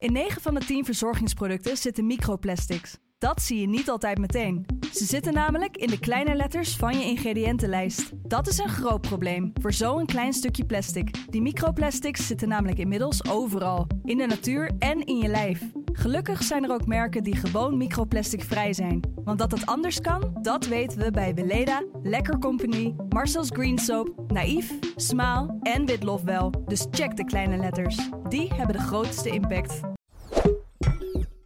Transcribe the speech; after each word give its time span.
In 0.00 0.12
9 0.12 0.42
van 0.42 0.54
de 0.54 0.60
10 0.60 0.84
verzorgingsproducten 0.84 1.76
zitten 1.76 2.06
microplastics. 2.06 2.96
Dat 3.18 3.42
zie 3.42 3.60
je 3.60 3.66
niet 3.66 3.90
altijd 3.90 4.18
meteen. 4.18 4.66
Ze 4.92 5.04
zitten 5.04 5.32
namelijk 5.32 5.76
in 5.76 5.86
de 5.86 5.98
kleine 5.98 6.34
letters 6.34 6.76
van 6.76 6.98
je 6.98 7.04
ingrediëntenlijst. 7.04 8.10
Dat 8.14 8.46
is 8.46 8.58
een 8.58 8.68
groot 8.68 9.00
probleem 9.00 9.52
voor 9.60 9.72
zo'n 9.72 10.06
klein 10.06 10.32
stukje 10.32 10.64
plastic. 10.64 11.30
Die 11.30 11.42
microplastics 11.42 12.26
zitten 12.26 12.48
namelijk 12.48 12.78
inmiddels 12.78 13.28
overal, 13.28 13.86
in 14.04 14.16
de 14.16 14.26
natuur 14.26 14.70
en 14.78 15.04
in 15.04 15.16
je 15.16 15.28
lijf. 15.28 15.62
Gelukkig 15.98 16.42
zijn 16.42 16.64
er 16.64 16.70
ook 16.70 16.86
merken 16.86 17.22
die 17.22 17.36
gewoon 17.36 17.76
microplastic 17.76 18.42
vrij 18.42 18.72
zijn. 18.72 19.00
Want 19.24 19.38
dat 19.38 19.50
het 19.50 19.66
anders 19.66 20.00
kan, 20.00 20.38
dat 20.42 20.66
weten 20.66 20.98
we 20.98 21.10
bij 21.10 21.34
Weleda, 21.34 21.82
Lekker 22.02 22.38
Company, 22.38 22.94
Marcel's 23.08 23.48
Green 23.52 23.78
Soap, 23.78 24.32
Naïef, 24.32 24.72
Smaal 24.96 25.58
en 25.62 25.86
Witlof 25.86 26.22
wel. 26.22 26.64
Dus 26.66 26.86
check 26.90 27.16
de 27.16 27.24
kleine 27.24 27.56
letters. 27.56 27.96
Die 28.28 28.54
hebben 28.54 28.76
de 28.76 28.82
grootste 28.82 29.30
impact. 29.30 29.80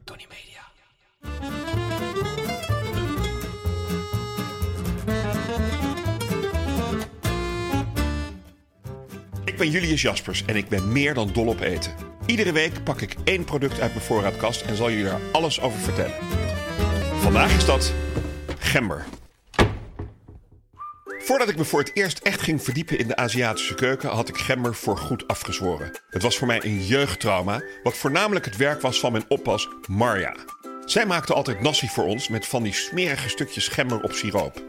Tony 0.04 0.26
Media. 0.28 0.60
Ik 9.44 9.56
ben 9.56 9.70
Julius 9.70 10.02
Jaspers 10.02 10.44
en 10.44 10.56
ik 10.56 10.68
ben 10.68 10.92
meer 10.92 11.14
dan 11.14 11.30
dol 11.32 11.46
op 11.46 11.60
eten. 11.60 12.11
Iedere 12.26 12.52
week 12.52 12.84
pak 12.84 13.00
ik 13.00 13.16
één 13.24 13.44
product 13.44 13.80
uit 13.80 13.94
mijn 13.94 14.04
voorraadkast 14.04 14.62
en 14.62 14.76
zal 14.76 14.90
jullie 14.90 15.06
er 15.06 15.20
alles 15.32 15.60
over 15.60 15.78
vertellen. 15.78 16.16
Vandaag 17.20 17.56
is 17.56 17.64
dat 17.64 17.92
gember. 18.58 19.04
Voordat 21.18 21.48
ik 21.48 21.56
me 21.56 21.64
voor 21.64 21.80
het 21.80 21.90
eerst 21.94 22.18
echt 22.18 22.40
ging 22.40 22.62
verdiepen 22.62 22.98
in 22.98 23.08
de 23.08 23.16
Aziatische 23.16 23.74
keuken, 23.74 24.10
had 24.10 24.28
ik 24.28 24.36
gember 24.36 24.74
voor 24.74 24.96
goed 24.96 25.28
afgezworen. 25.28 25.90
Het 26.10 26.22
was 26.22 26.38
voor 26.38 26.46
mij 26.46 26.64
een 26.64 26.84
jeugdtrauma, 26.84 27.62
wat 27.82 27.96
voornamelijk 27.96 28.44
het 28.44 28.56
werk 28.56 28.80
was 28.80 29.00
van 29.00 29.12
mijn 29.12 29.24
oppas 29.28 29.68
Marja. 29.88 30.36
Zij 30.84 31.06
maakte 31.06 31.34
altijd 31.34 31.60
nasi 31.60 31.88
voor 31.88 32.04
ons 32.04 32.28
met 32.28 32.46
van 32.46 32.62
die 32.62 32.74
smerige 32.74 33.28
stukjes 33.28 33.68
gember 33.68 34.00
op 34.02 34.12
siroop. 34.12 34.62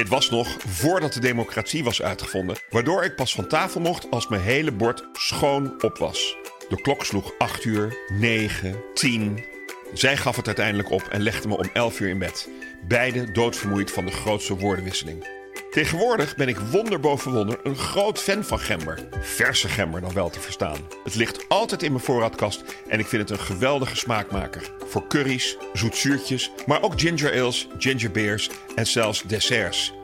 Dit 0.00 0.08
was 0.08 0.30
nog 0.30 0.56
voordat 0.66 1.12
de 1.12 1.20
democratie 1.20 1.84
was 1.84 2.02
uitgevonden, 2.02 2.56
waardoor 2.70 3.04
ik 3.04 3.14
pas 3.14 3.34
van 3.34 3.46
tafel 3.46 3.80
mocht 3.80 4.10
als 4.10 4.28
mijn 4.28 4.42
hele 4.42 4.72
bord 4.72 5.04
schoon 5.12 5.82
op 5.82 5.98
was. 5.98 6.36
De 6.68 6.80
klok 6.80 7.04
sloeg 7.04 7.32
8 7.38 7.64
uur, 7.64 7.96
9, 8.12 8.82
10. 8.94 9.44
Zij 9.92 10.16
gaf 10.16 10.36
het 10.36 10.46
uiteindelijk 10.46 10.90
op 10.90 11.02
en 11.02 11.20
legde 11.20 11.48
me 11.48 11.56
om 11.56 11.70
11 11.72 12.00
uur 12.00 12.08
in 12.08 12.18
bed. 12.18 12.48
Beide 12.88 13.32
doodvermoeid 13.32 13.90
van 13.90 14.04
de 14.04 14.10
grootste 14.10 14.56
woordenwisseling. 14.56 15.26
Tegenwoordig 15.70 16.36
ben 16.36 16.48
ik 16.48 16.58
wonder 16.58 17.00
boven 17.00 17.32
wonder 17.32 17.60
een 17.62 17.76
groot 17.76 18.18
fan 18.18 18.44
van 18.44 18.58
gember. 18.58 19.08
Verse 19.20 19.68
gember 19.68 20.00
dan 20.00 20.12
wel 20.12 20.30
te 20.30 20.40
verstaan. 20.40 20.78
Het 21.04 21.14
ligt 21.14 21.48
altijd 21.48 21.82
in 21.82 21.92
mijn 21.92 22.04
voorraadkast 22.04 22.64
en 22.88 22.98
ik 22.98 23.06
vind 23.06 23.28
het 23.28 23.38
een 23.38 23.44
geweldige 23.44 23.96
smaakmaker. 23.96 24.72
Voor 24.86 25.06
curry's, 25.06 25.56
zoetzuurtjes, 25.72 26.50
maar 26.66 26.82
ook 26.82 27.00
ginger 27.00 27.32
ales, 27.32 27.68
ginger 27.78 28.10
beers 28.10 28.50
en 28.74 28.86
zelfs 28.86 29.22
desserts. 29.22 29.98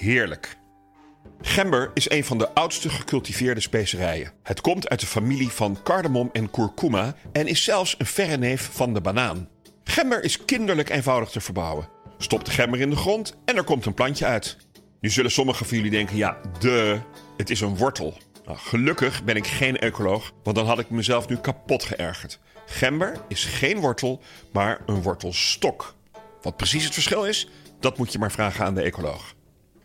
Heerlijk. 0.00 0.56
Gember 1.40 1.90
is 1.94 2.10
een 2.10 2.24
van 2.24 2.38
de 2.38 2.54
oudste 2.54 2.88
gecultiveerde 2.88 3.60
specerijen. 3.60 4.32
Het 4.42 4.60
komt 4.60 4.88
uit 4.88 5.00
de 5.00 5.06
familie 5.06 5.48
van 5.48 5.78
cardamom 5.82 6.30
en 6.32 6.50
kurkuma 6.50 7.14
en 7.32 7.46
is 7.46 7.64
zelfs 7.64 7.94
een 7.98 8.06
verre 8.06 8.36
neef 8.36 8.70
van 8.72 8.94
de 8.94 9.00
banaan. 9.00 9.48
Gember 9.84 10.24
is 10.24 10.44
kinderlijk 10.44 10.88
eenvoudig 10.88 11.28
te 11.30 11.40
verbouwen. 11.40 11.88
Stop 12.18 12.44
de 12.44 12.50
gember 12.50 12.80
in 12.80 12.90
de 12.90 12.96
grond 12.96 13.36
en 13.44 13.56
er 13.56 13.64
komt 13.64 13.86
een 13.86 13.94
plantje 13.94 14.24
uit. 14.24 14.56
Nu 15.00 15.10
zullen 15.10 15.30
sommigen 15.30 15.66
van 15.66 15.76
jullie 15.76 15.92
denken: 15.92 16.16
ja, 16.16 16.40
de, 16.58 16.98
het 17.36 17.50
is 17.50 17.60
een 17.60 17.76
wortel. 17.76 18.16
Nou, 18.44 18.58
gelukkig 18.58 19.24
ben 19.24 19.36
ik 19.36 19.46
geen 19.46 19.78
ecoloog, 19.78 20.32
want 20.42 20.56
dan 20.56 20.66
had 20.66 20.78
ik 20.78 20.90
mezelf 20.90 21.28
nu 21.28 21.36
kapot 21.36 21.84
geërgerd. 21.84 22.38
Gember 22.66 23.20
is 23.28 23.44
geen 23.44 23.78
wortel, 23.78 24.22
maar 24.52 24.80
een 24.86 25.02
wortelstok. 25.02 25.94
Wat 26.42 26.56
precies 26.56 26.84
het 26.84 26.94
verschil 26.94 27.24
is, 27.24 27.48
dat 27.80 27.98
moet 27.98 28.12
je 28.12 28.18
maar 28.18 28.32
vragen 28.32 28.64
aan 28.64 28.74
de 28.74 28.82
ecoloog. 28.82 29.36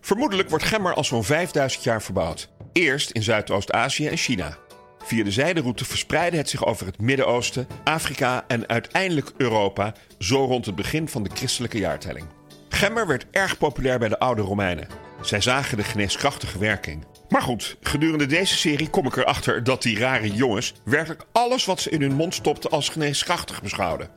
Vermoedelijk 0.05 0.49
wordt 0.49 0.65
gember 0.65 0.93
al 0.93 1.03
zo'n 1.03 1.23
5000 1.23 1.83
jaar 1.83 2.01
verbouwd. 2.01 2.49
Eerst 2.73 3.09
in 3.09 3.23
Zuidoost-Azië 3.23 4.07
en 4.07 4.17
China. 4.17 4.57
Via 5.03 5.23
de 5.23 5.31
zijderoute 5.31 5.85
verspreidde 5.85 6.37
het 6.37 6.49
zich 6.49 6.65
over 6.65 6.85
het 6.85 7.01
Midden-Oosten, 7.01 7.67
Afrika 7.83 8.43
en 8.47 8.69
uiteindelijk 8.69 9.31
Europa, 9.37 9.93
zo 10.19 10.45
rond 10.45 10.65
het 10.65 10.75
begin 10.75 11.07
van 11.07 11.23
de 11.23 11.29
christelijke 11.33 11.77
jaartelling. 11.77 12.25
Gember 12.69 13.07
werd 13.07 13.25
erg 13.31 13.57
populair 13.57 13.99
bij 13.99 14.09
de 14.09 14.19
oude 14.19 14.41
Romeinen. 14.41 14.87
Zij 15.21 15.41
zagen 15.41 15.77
de 15.77 15.83
geneeskrachtige 15.83 16.59
werking. 16.59 17.05
Maar 17.29 17.41
goed, 17.41 17.77
gedurende 17.81 18.25
deze 18.25 18.57
serie 18.57 18.89
kom 18.89 19.05
ik 19.05 19.15
erachter 19.15 19.63
dat 19.63 19.81
die 19.81 19.99
rare 19.99 20.31
jongens 20.31 20.73
werkelijk 20.85 21.25
alles 21.31 21.65
wat 21.65 21.81
ze 21.81 21.89
in 21.89 22.01
hun 22.01 22.15
mond 22.15 22.33
stopten 22.33 22.69
als 22.69 22.89
geneeskrachtig 22.89 23.61
beschouwden. 23.61 24.09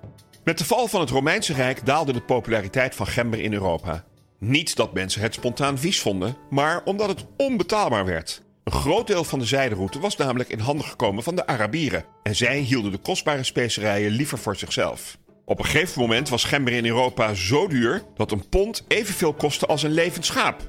Met 0.44 0.58
de 0.58 0.64
val 0.64 0.88
van 0.88 1.00
het 1.00 1.10
Romeinse 1.10 1.52
Rijk 1.52 1.86
daalde 1.86 2.12
de 2.12 2.20
populariteit 2.20 2.94
van 2.94 3.06
gember 3.06 3.40
in 3.40 3.52
Europa. 3.52 4.04
Niet 4.38 4.76
dat 4.76 4.92
mensen 4.92 5.20
het 5.20 5.34
spontaan 5.34 5.78
vies 5.78 6.00
vonden, 6.00 6.36
maar 6.50 6.82
omdat 6.84 7.08
het 7.08 7.26
onbetaalbaar 7.36 8.04
werd. 8.04 8.42
Een 8.64 8.72
groot 8.72 9.06
deel 9.06 9.24
van 9.24 9.38
de 9.38 9.44
zijderoute 9.44 9.98
was 9.98 10.16
namelijk 10.16 10.48
in 10.48 10.58
handen 10.58 10.86
gekomen 10.86 11.22
van 11.22 11.34
de 11.36 11.46
Arabieren. 11.46 12.04
En 12.22 12.36
zij 12.36 12.58
hielden 12.58 12.90
de 12.90 12.98
kostbare 12.98 13.44
specerijen 13.44 14.10
liever 14.10 14.38
voor 14.38 14.56
zichzelf. 14.56 15.18
Op 15.44 15.58
een 15.58 15.64
gegeven 15.64 16.00
moment 16.00 16.28
was 16.28 16.44
gember 16.44 16.72
in 16.72 16.86
Europa 16.86 17.34
zo 17.34 17.68
duur 17.68 18.02
dat 18.16 18.32
een 18.32 18.48
pond 18.48 18.84
evenveel 18.88 19.32
kostte 19.32 19.66
als 19.66 19.82
een 19.82 19.92
levend 19.92 20.24
schaap. 20.24 20.60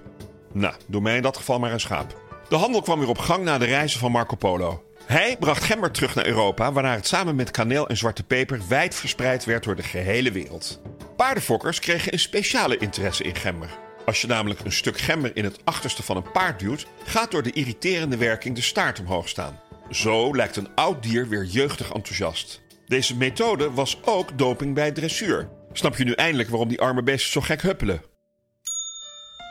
Nou, 0.53 0.75
doe 0.87 1.01
mij 1.01 1.15
in 1.15 1.21
dat 1.21 1.37
geval 1.37 1.59
maar 1.59 1.71
een 1.71 1.79
schaap. 1.79 2.21
De 2.49 2.55
handel 2.55 2.81
kwam 2.81 2.99
weer 2.99 3.09
op 3.09 3.17
gang 3.17 3.43
na 3.43 3.57
de 3.57 3.65
reizen 3.65 3.99
van 3.99 4.11
Marco 4.11 4.35
Polo. 4.35 4.83
Hij 5.05 5.35
bracht 5.39 5.63
gember 5.63 5.91
terug 5.91 6.15
naar 6.15 6.25
Europa, 6.25 6.71
waarna 6.71 6.93
het 6.93 7.07
samen 7.07 7.35
met 7.35 7.51
kaneel 7.51 7.87
en 7.87 7.97
zwarte 7.97 8.23
peper 8.23 8.61
wijd 8.67 8.95
verspreid 8.95 9.45
werd 9.45 9.63
door 9.63 9.75
de 9.75 9.83
gehele 9.83 10.31
wereld. 10.31 10.81
Paardenfokkers 11.17 11.79
kregen 11.79 12.13
een 12.13 12.19
speciale 12.19 12.77
interesse 12.77 13.23
in 13.23 13.35
gember. 13.35 13.69
Als 14.05 14.21
je 14.21 14.27
namelijk 14.27 14.59
een 14.59 14.71
stuk 14.71 14.97
gember 14.97 15.35
in 15.35 15.43
het 15.43 15.59
achterste 15.63 16.03
van 16.03 16.17
een 16.17 16.31
paard 16.31 16.59
duwt, 16.59 16.85
gaat 17.05 17.31
door 17.31 17.43
de 17.43 17.51
irriterende 17.51 18.17
werking 18.17 18.55
de 18.55 18.61
staart 18.61 18.99
omhoog 18.99 19.29
staan. 19.29 19.59
Zo 19.89 20.35
lijkt 20.35 20.55
een 20.55 20.67
oud 20.75 21.03
dier 21.03 21.27
weer 21.27 21.43
jeugdig 21.43 21.93
enthousiast. 21.93 22.61
Deze 22.87 23.15
methode 23.15 23.71
was 23.71 23.97
ook 24.03 24.37
doping 24.37 24.73
bij 24.73 24.91
dressuur. 24.91 25.49
Snap 25.73 25.97
je 25.97 26.03
nu 26.03 26.11
eindelijk 26.11 26.49
waarom 26.49 26.67
die 26.67 26.81
arme 26.81 27.03
beesten 27.03 27.31
zo 27.31 27.41
gek 27.41 27.61
huppelen? 27.61 28.01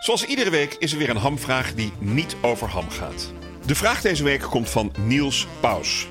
Zoals 0.01 0.25
iedere 0.25 0.51
week 0.51 0.75
is 0.75 0.93
er 0.93 0.99
weer 0.99 1.11
een 1.11 1.17
hamvraag 1.17 1.75
die 1.75 1.93
niet 1.99 2.37
over 2.43 2.69
ham 2.69 2.91
gaat. 2.91 3.33
De 3.65 3.75
vraag 3.75 4.01
deze 4.01 4.25
week 4.25 4.41
komt 4.41 4.71
van 4.71 4.93
Niels 4.99 5.47
Paus. 5.61 6.07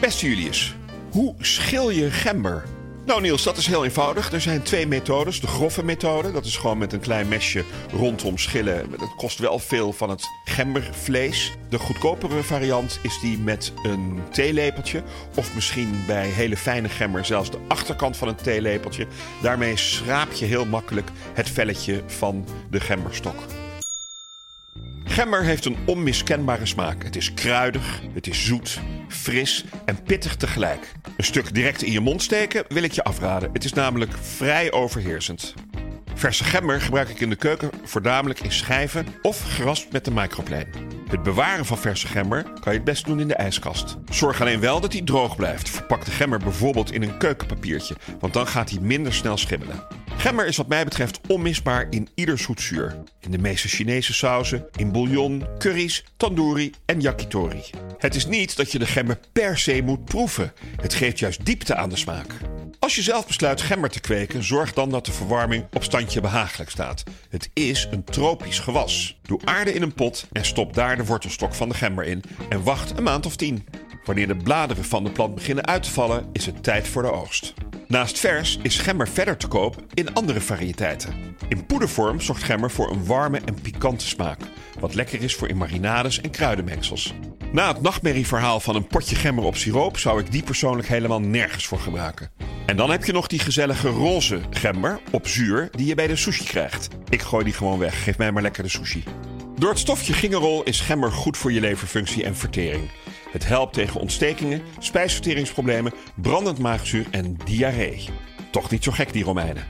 Beste 0.00 0.28
Julius, 0.28 0.74
hoe 1.10 1.34
schil 1.38 1.90
je 1.90 2.10
gember? 2.10 2.77
Nou 3.08 3.20
Niels, 3.20 3.42
dat 3.42 3.56
is 3.56 3.66
heel 3.66 3.84
eenvoudig. 3.84 4.32
Er 4.32 4.40
zijn 4.40 4.62
twee 4.62 4.86
methodes. 4.86 5.40
De 5.40 5.46
grove 5.46 5.84
methode, 5.84 6.32
dat 6.32 6.44
is 6.44 6.56
gewoon 6.56 6.78
met 6.78 6.92
een 6.92 7.00
klein 7.00 7.28
mesje 7.28 7.64
rondom 7.92 8.38
schillen. 8.38 8.90
Dat 8.90 9.14
kost 9.16 9.38
wel 9.38 9.58
veel 9.58 9.92
van 9.92 10.10
het 10.10 10.26
gembervlees. 10.44 11.52
De 11.68 11.78
goedkopere 11.78 12.42
variant 12.42 12.98
is 13.02 13.20
die 13.20 13.38
met 13.38 13.72
een 13.82 14.22
theelepeltje. 14.30 15.02
Of 15.34 15.54
misschien 15.54 16.04
bij 16.06 16.26
hele 16.26 16.56
fijne 16.56 16.88
gember 16.88 17.24
zelfs 17.24 17.50
de 17.50 17.58
achterkant 17.68 18.16
van 18.16 18.28
een 18.28 18.36
theelepeltje. 18.36 19.06
Daarmee 19.42 19.76
schraap 19.76 20.32
je 20.32 20.44
heel 20.44 20.66
makkelijk 20.66 21.10
het 21.34 21.50
velletje 21.50 22.02
van 22.06 22.46
de 22.70 22.80
gemberstok. 22.80 23.36
Gember 25.04 25.42
heeft 25.42 25.64
een 25.64 25.76
onmiskenbare 25.86 26.66
smaak. 26.66 27.04
Het 27.04 27.16
is 27.16 27.34
kruidig, 27.34 28.00
het 28.14 28.26
is 28.26 28.44
zoet, 28.44 28.80
fris 29.08 29.64
en 29.84 30.02
pittig 30.02 30.36
tegelijk. 30.36 30.92
Een 31.16 31.24
stuk 31.24 31.54
direct 31.54 31.82
in 31.82 31.92
je 31.92 32.00
mond 32.00 32.22
steken 32.22 32.64
wil 32.68 32.82
ik 32.82 32.92
je 32.92 33.04
afraden. 33.04 33.50
Het 33.52 33.64
is 33.64 33.72
namelijk 33.72 34.12
vrij 34.20 34.72
overheersend. 34.72 35.54
Verse 36.14 36.44
gember 36.44 36.80
gebruik 36.80 37.08
ik 37.08 37.20
in 37.20 37.30
de 37.30 37.36
keuken 37.36 37.70
voornamelijk 37.84 38.40
in 38.40 38.52
schijven 38.52 39.06
of 39.22 39.42
geraspt 39.42 39.92
met 39.92 40.04
de 40.04 40.10
microplane. 40.10 40.66
Het 41.08 41.22
bewaren 41.22 41.64
van 41.64 41.78
verse 41.78 42.06
gember 42.06 42.42
kan 42.42 42.72
je 42.72 42.78
het 42.78 42.84
best 42.84 43.04
doen 43.04 43.20
in 43.20 43.28
de 43.28 43.34
ijskast. 43.34 43.96
Zorg 44.10 44.40
alleen 44.40 44.60
wel 44.60 44.80
dat 44.80 44.92
hij 44.92 45.02
droog 45.02 45.36
blijft. 45.36 45.70
Verpak 45.70 46.04
de 46.04 46.10
gember 46.10 46.38
bijvoorbeeld 46.38 46.92
in 46.92 47.02
een 47.02 47.18
keukenpapiertje, 47.18 47.96
want 48.20 48.32
dan 48.32 48.46
gaat 48.46 48.70
hij 48.70 48.80
minder 48.80 49.14
snel 49.14 49.36
schimmelen. 49.36 49.86
Gember 50.18 50.46
is 50.46 50.56
wat 50.56 50.68
mij 50.68 50.84
betreft 50.84 51.20
onmisbaar 51.26 51.86
in 51.90 52.08
ieder 52.14 52.38
zoetzuur. 52.38 52.96
In 53.20 53.30
de 53.30 53.38
meeste 53.38 53.68
Chinese 53.68 54.14
sauzen, 54.14 54.66
in 54.76 54.92
bouillon, 54.92 55.44
curry's, 55.58 56.04
tandoori 56.16 56.72
en 56.84 57.00
yakitori. 57.00 57.62
Het 57.98 58.14
is 58.14 58.26
niet 58.26 58.56
dat 58.56 58.72
je 58.72 58.78
de 58.78 58.86
gember 58.86 59.18
per 59.32 59.58
se 59.58 59.82
moet 59.84 60.04
proeven. 60.04 60.52
Het 60.80 60.94
geeft 60.94 61.18
juist 61.18 61.44
diepte 61.44 61.74
aan 61.74 61.88
de 61.88 61.96
smaak. 61.96 62.34
Als 62.78 62.96
je 62.96 63.02
zelf 63.02 63.26
besluit 63.26 63.60
gember 63.60 63.90
te 63.90 64.00
kweken, 64.00 64.44
zorg 64.44 64.72
dan 64.72 64.90
dat 64.90 65.06
de 65.06 65.12
verwarming 65.12 65.64
op 65.72 65.82
standje 65.82 66.20
behagelijk 66.20 66.70
staat. 66.70 67.02
Het 67.28 67.50
is 67.52 67.88
een 67.90 68.04
tropisch 68.04 68.58
gewas. 68.58 69.18
Doe 69.22 69.40
aarde 69.44 69.72
in 69.72 69.82
een 69.82 69.94
pot 69.94 70.26
en 70.32 70.44
stop 70.44 70.74
daar 70.74 70.96
de 70.96 71.04
wortelstok 71.04 71.54
van 71.54 71.68
de 71.68 71.74
gember 71.74 72.04
in 72.04 72.22
en 72.48 72.62
wacht 72.62 72.96
een 72.96 73.02
maand 73.02 73.26
of 73.26 73.36
tien. 73.36 73.66
Wanneer 74.08 74.26
de 74.26 74.36
bladeren 74.36 74.84
van 74.84 75.04
de 75.04 75.10
plant 75.10 75.34
beginnen 75.34 75.66
uit 75.66 75.82
te 75.82 75.90
vallen, 75.90 76.28
is 76.32 76.46
het 76.46 76.62
tijd 76.62 76.88
voor 76.88 77.02
de 77.02 77.12
oogst. 77.12 77.54
Naast 77.86 78.18
vers 78.18 78.58
is 78.62 78.78
gember 78.78 79.08
verder 79.08 79.36
te 79.36 79.48
koop 79.48 79.84
in 79.94 80.14
andere 80.14 80.40
variëteiten. 80.40 81.14
In 81.48 81.66
poedervorm 81.66 82.20
zorgt 82.20 82.42
gember 82.42 82.70
voor 82.70 82.90
een 82.90 83.06
warme 83.06 83.40
en 83.44 83.60
pikante 83.62 84.06
smaak, 84.06 84.38
wat 84.80 84.94
lekker 84.94 85.22
is 85.22 85.34
voor 85.34 85.48
in 85.48 85.56
marinades 85.56 86.20
en 86.20 86.30
kruidenmengsels. 86.30 87.14
Na 87.52 87.68
het 87.68 87.82
nachtmerrieverhaal 87.82 88.60
van 88.60 88.76
een 88.76 88.86
potje 88.86 89.16
gember 89.16 89.44
op 89.44 89.56
siroop 89.56 89.98
zou 89.98 90.20
ik 90.20 90.32
die 90.32 90.42
persoonlijk 90.42 90.88
helemaal 90.88 91.20
nergens 91.20 91.66
voor 91.66 91.80
gebruiken. 91.80 92.30
En 92.66 92.76
dan 92.76 92.90
heb 92.90 93.04
je 93.04 93.12
nog 93.12 93.26
die 93.26 93.38
gezellige 93.38 93.88
roze 93.88 94.40
gember 94.50 95.00
op 95.10 95.26
zuur 95.26 95.68
die 95.70 95.86
je 95.86 95.94
bij 95.94 96.06
de 96.06 96.16
sushi 96.16 96.44
krijgt. 96.44 96.88
Ik 97.08 97.22
gooi 97.22 97.44
die 97.44 97.52
gewoon 97.54 97.78
weg, 97.78 98.04
geef 98.04 98.18
mij 98.18 98.32
maar 98.32 98.42
lekker 98.42 98.62
de 98.62 98.68
sushi. 98.68 99.04
Door 99.58 99.70
het 99.70 99.78
stofje 99.78 100.12
gingerol 100.12 100.62
is 100.62 100.80
gember 100.80 101.12
goed 101.12 101.36
voor 101.36 101.52
je 101.52 101.60
leverfunctie 101.60 102.24
en 102.24 102.36
vertering. 102.36 102.90
Het 103.38 103.48
helpt 103.48 103.74
tegen 103.74 104.00
ontstekingen, 104.00 104.62
spijsverteringsproblemen, 104.78 105.92
brandend 106.14 106.58
maagzuur 106.58 107.06
en 107.10 107.36
diarree. 107.44 108.08
Toch 108.50 108.70
niet 108.70 108.84
zo 108.84 108.92
gek 108.92 109.12
die 109.12 109.24
Romeinen. 109.24 109.64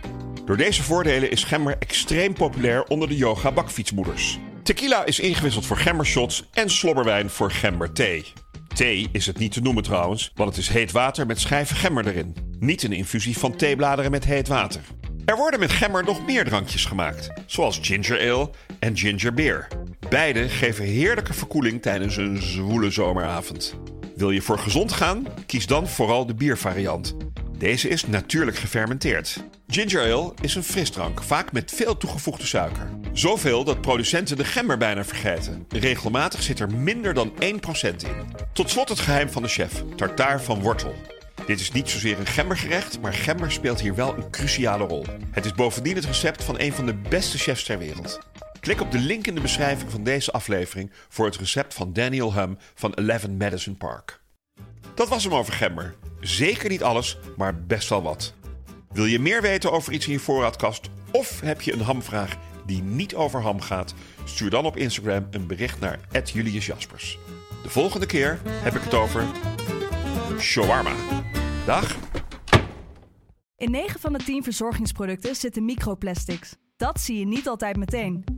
Door 0.44 0.56
deze 0.56 0.82
voordelen 0.82 1.30
is 1.30 1.44
gember 1.44 1.76
extreem 1.78 2.32
populair 2.32 2.84
onder 2.84 3.08
de 3.08 3.16
yoga 3.16 3.52
bakfietsmoeders. 3.52 4.38
Tequila 4.62 5.04
is 5.04 5.20
ingewisseld 5.20 5.66
voor 5.66 5.76
gembershots 5.76 6.48
en 6.52 6.70
slobberwijn 6.70 7.30
voor 7.30 7.50
gemberthee. 7.50 8.32
Thee 8.74 9.08
is 9.12 9.26
het 9.26 9.38
niet 9.38 9.52
te 9.52 9.60
noemen 9.60 9.82
trouwens, 9.82 10.32
want 10.34 10.48
het 10.48 10.58
is 10.58 10.68
heet 10.68 10.92
water 10.92 11.26
met 11.26 11.40
schijven 11.40 11.76
gember 11.76 12.06
erin. 12.06 12.36
Niet 12.58 12.82
een 12.82 12.92
infusie 12.92 13.38
van 13.38 13.56
theebladeren 13.56 14.10
met 14.10 14.24
heet 14.24 14.48
water. 14.48 14.80
Er 15.24 15.36
worden 15.36 15.60
met 15.60 15.72
gember 15.72 16.04
nog 16.04 16.26
meer 16.26 16.44
drankjes 16.44 16.84
gemaakt, 16.84 17.30
zoals 17.46 17.78
ginger 17.82 18.30
ale 18.30 18.50
en 18.78 18.96
ginger 18.96 19.34
beer. 19.34 19.68
Beide 20.08 20.48
geven 20.48 20.84
heerlijke 20.84 21.34
verkoeling 21.34 21.82
tijdens 21.82 22.16
een 22.16 22.42
zwoele 22.42 22.90
zomeravond. 22.90 23.74
Wil 24.16 24.30
je 24.30 24.42
voor 24.42 24.58
gezond 24.58 24.92
gaan? 24.92 25.26
Kies 25.46 25.66
dan 25.66 25.88
vooral 25.88 26.26
de 26.26 26.34
biervariant. 26.34 27.16
Deze 27.58 27.88
is 27.88 28.06
natuurlijk 28.06 28.56
gefermenteerd. 28.56 29.44
Ginger 29.66 30.12
ale 30.12 30.34
is 30.40 30.54
een 30.54 30.62
frisdrank, 30.62 31.22
vaak 31.22 31.52
met 31.52 31.72
veel 31.72 31.96
toegevoegde 31.96 32.46
suiker. 32.46 32.90
Zoveel 33.12 33.64
dat 33.64 33.80
producenten 33.80 34.36
de 34.36 34.44
gember 34.44 34.78
bijna 34.78 35.04
vergeten. 35.04 35.66
Regelmatig 35.68 36.42
zit 36.42 36.60
er 36.60 36.74
minder 36.74 37.14
dan 37.14 37.32
1% 37.32 37.36
in. 37.80 38.34
Tot 38.52 38.70
slot 38.70 38.88
het 38.88 38.98
geheim 38.98 39.28
van 39.28 39.42
de 39.42 39.48
chef: 39.48 39.84
tartaar 39.96 40.42
van 40.42 40.60
wortel. 40.60 40.94
Dit 41.46 41.60
is 41.60 41.72
niet 41.72 41.90
zozeer 41.90 42.18
een 42.18 42.26
gembergerecht, 42.26 43.00
maar 43.00 43.14
gember 43.14 43.52
speelt 43.52 43.80
hier 43.80 43.94
wel 43.94 44.16
een 44.16 44.30
cruciale 44.30 44.84
rol. 44.84 45.04
Het 45.30 45.44
is 45.44 45.52
bovendien 45.52 45.94
het 45.94 46.04
recept 46.04 46.44
van 46.44 46.60
een 46.60 46.72
van 46.72 46.86
de 46.86 46.94
beste 46.94 47.38
chefs 47.38 47.64
ter 47.64 47.78
wereld. 47.78 48.18
Klik 48.68 48.80
op 48.80 48.90
de 48.92 48.98
link 48.98 49.26
in 49.26 49.34
de 49.34 49.40
beschrijving 49.40 49.90
van 49.90 50.02
deze 50.02 50.32
aflevering 50.32 50.90
voor 51.08 51.24
het 51.24 51.36
recept 51.36 51.74
van 51.74 51.92
Daniel 51.92 52.34
Hum 52.34 52.58
van 52.74 52.94
11 52.94 53.28
Madison 53.28 53.76
Park. 53.76 54.20
Dat 54.94 55.08
was 55.08 55.24
hem 55.24 55.34
over 55.34 55.52
gember. 55.52 55.94
Zeker 56.20 56.68
niet 56.68 56.82
alles, 56.82 57.18
maar 57.36 57.62
best 57.64 57.88
wel 57.88 58.02
wat. 58.02 58.34
Wil 58.92 59.04
je 59.04 59.18
meer 59.18 59.42
weten 59.42 59.72
over 59.72 59.92
iets 59.92 60.06
in 60.06 60.12
je 60.12 60.18
voorraadkast 60.18 60.90
of 61.12 61.40
heb 61.40 61.60
je 61.60 61.72
een 61.72 61.80
hamvraag 61.80 62.36
die 62.66 62.82
niet 62.82 63.14
over 63.14 63.42
ham 63.42 63.60
gaat? 63.60 63.94
Stuur 64.24 64.50
dan 64.50 64.66
op 64.66 64.76
Instagram 64.76 65.26
een 65.30 65.46
bericht 65.46 65.80
naar 65.80 65.98
Julius 66.24 66.66
Jaspers. 66.66 67.18
De 67.62 67.70
volgende 67.70 68.06
keer 68.06 68.40
heb 68.44 68.74
ik 68.74 68.82
het 68.82 68.94
over 68.94 69.26
shawarma. 70.38 70.94
Dag. 71.66 71.96
In 73.56 73.70
9 73.70 74.00
van 74.00 74.12
de 74.12 74.18
10 74.24 74.42
verzorgingsproducten 74.42 75.36
zitten 75.36 75.64
microplastics. 75.64 76.56
Dat 76.76 77.00
zie 77.00 77.18
je 77.18 77.26
niet 77.26 77.48
altijd 77.48 77.76
meteen. 77.76 78.37